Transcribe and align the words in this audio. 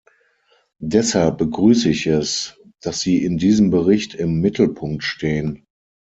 Deshalb 0.81 1.37
begrüße 1.37 1.87
ich 1.91 2.07
es, 2.07 2.59
dass 2.79 3.01
sie 3.01 3.23
in 3.23 3.37
diesem 3.37 3.69
Bericht 3.69 4.15
im 4.15 4.41
Mittelpunkt 4.41 5.03
stehen. 5.03 5.67